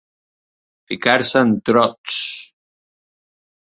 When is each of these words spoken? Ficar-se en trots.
Ficar-se 0.93 1.43
en 1.49 1.53
trots. 1.71 2.19